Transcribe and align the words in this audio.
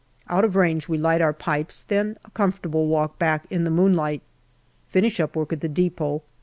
Out 0.29 0.43
of 0.43 0.55
range 0.55 0.89
we 0.89 0.97
light 0.97 1.21
our 1.21 1.31
pipes, 1.31 1.83
then 1.83 2.17
a 2.25 2.31
comfortable 2.31 2.87
walk 2.87 3.19
back 3.19 3.45
in 3.51 3.65
the 3.65 3.69
moonlight. 3.69 4.23
Finish 4.87 5.19
up 5.19 5.35
work 5.35 5.53
at 5.53 5.61
the 5.61 5.69
depot. 5.69 6.23